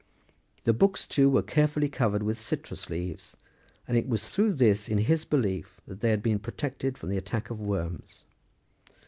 The 0.63 0.73
books, 0.73 1.05
too, 1.05 1.29
were 1.29 1.43
carefully 1.43 1.87
covered 1.87 2.23
with 2.23 2.39
citrus 2.39 2.89
leaves,31 2.89 3.37
and 3.87 3.95
it 3.99 4.09
was 4.09 4.27
through 4.29 4.53
this, 4.53 4.89
in 4.89 4.97
his 4.97 5.25
belief, 5.25 5.79
that 5.85 6.01
they 6.01 6.09
had 6.09 6.23
been 6.23 6.39
protected 6.39 6.97
from 6.97 7.09
the 7.09 7.17
attacks 7.19 7.51
of 7.51 7.59
worms.' 7.59 8.23